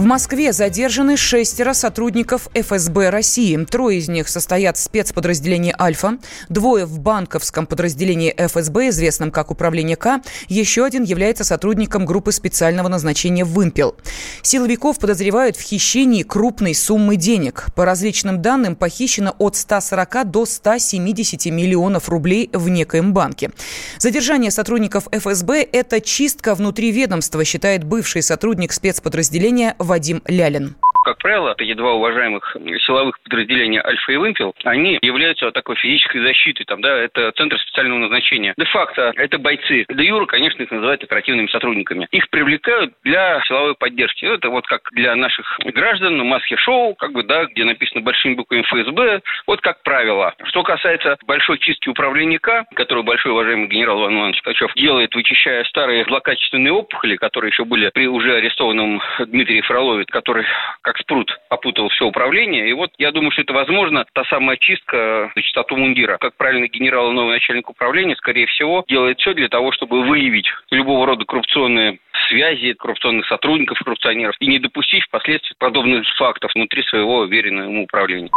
[0.00, 3.54] В Москве задержаны шестеро сотрудников ФСБ России.
[3.66, 6.16] Трое из них состоят в спецподразделении «Альфа»,
[6.48, 12.88] двое в банковском подразделении ФСБ, известном как Управление К, еще один является сотрудником группы специального
[12.88, 13.94] назначения «Вымпел».
[14.40, 17.66] Силовиков подозревают в хищении крупной суммы денег.
[17.74, 23.50] По различным данным, похищено от 140 до 170 миллионов рублей в некоем банке.
[23.98, 31.54] Задержание сотрудников ФСБ– это чистка внутри ведомства, считает бывший сотрудник спецподразделения Вадим Лялин как правило,
[31.58, 36.96] эти два уважаемых силовых подразделения Альфа и Вымпел, они являются такой физической защитой, там, да,
[36.96, 38.54] это центр специального назначения.
[38.56, 39.84] Де-факто это бойцы.
[39.88, 42.08] Де Юра, конечно, их называют оперативными сотрудниками.
[42.10, 44.24] Их привлекают для силовой поддержки.
[44.24, 48.34] Это вот как для наших граждан на маске шоу, как бы, да, где написано большими
[48.34, 50.34] буквами ФСБ, вот как правило.
[50.44, 55.64] Что касается большой чистки управления К, которую большой уважаемый генерал Иван Иванович Ткачев делает, вычищая
[55.64, 60.44] старые злокачественные опухоли, которые еще были при уже арестованном Дмитрии Фролове, который
[60.90, 62.68] как спрут опутал все управление.
[62.68, 66.18] И вот я думаю, что это возможно, та самая чистка за чистоту мундира.
[66.18, 70.46] Как правильно генерал и новый начальник управления, скорее всего, делает все для того, чтобы выявить
[70.70, 77.18] любого рода коррупционные связи коррупционных сотрудников, коррупционеров и не допустить впоследствии подобных фактов внутри своего
[77.18, 78.30] уверенного ему управления.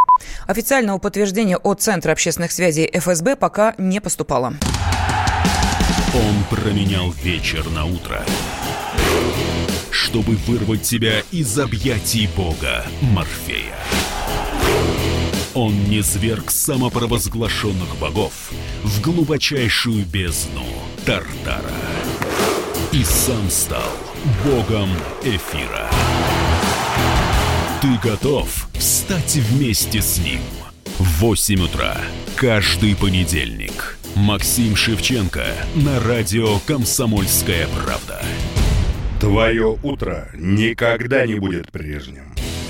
[0.47, 4.53] Официального подтверждения от Центра общественных связей ФСБ пока не поступало.
[6.13, 8.21] Он променял вечер на утро
[9.93, 13.77] чтобы вырвать тебя из объятий бога Морфея.
[15.53, 18.51] Он не зверг самопровозглашенных богов
[18.83, 20.65] в глубочайшую бездну
[21.05, 21.71] Тартара.
[22.91, 23.91] И сам стал
[24.43, 24.89] богом
[25.23, 25.89] эфира.
[27.81, 30.41] Ты готов стать вместе с ним?
[30.97, 31.97] В 8 утра
[32.35, 33.97] каждый понедельник.
[34.15, 38.21] Максим Шевченко на радио «Комсомольская правда».
[39.23, 42.25] Твое утро никогда не будет прежним.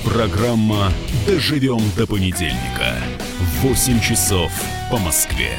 [0.06, 0.94] Программа
[1.26, 2.94] «Доживем до понедельника»
[3.40, 4.52] в 8 часов
[4.92, 5.56] по Москве.